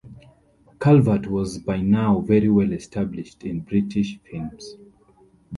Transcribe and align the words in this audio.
Calvert 0.79 1.27
was 1.27 1.59
by 1.59 1.79
now 1.79 2.21
very 2.21 2.49
well 2.49 2.73
established 2.73 3.43
in 3.43 3.59
British 3.59 4.17
films. 4.23 4.75